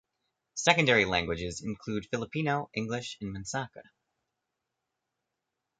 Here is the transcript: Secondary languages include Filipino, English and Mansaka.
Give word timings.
Secondary 0.55 1.05
languages 1.05 1.61
include 1.61 2.07
Filipino, 2.09 2.71
English 2.73 3.19
and 3.21 3.37
Mansaka. 3.37 3.83